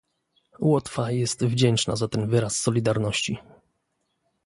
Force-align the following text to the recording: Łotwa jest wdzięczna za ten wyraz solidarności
Łotwa 0.59 1.11
jest 1.11 1.45
wdzięczna 1.45 1.95
za 1.95 2.07
ten 2.07 2.27
wyraz 2.29 2.55
solidarności 2.55 3.37